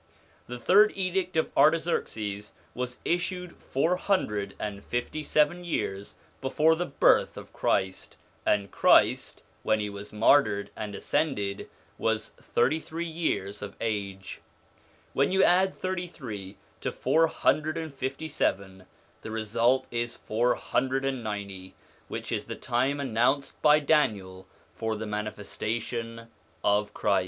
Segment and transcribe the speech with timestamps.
[0.47, 6.73] The third edict of Artax erxes was issued four hundred and fifty seven years before
[6.75, 11.69] the birth of Christ, and Christ when he was martyred and ascended
[11.99, 14.41] was thirty three years of age.
[15.13, 18.87] When you add thirty three to four hundred and fifty seven,
[19.21, 21.75] the result is four hundred and ninety,
[22.07, 26.27] which is the time announced by Daniel for the manifestation
[26.63, 26.95] of Christ.
[26.95, 26.95] 1 Chap.
[26.95, 26.99] IT.
[26.99, 27.19] 24.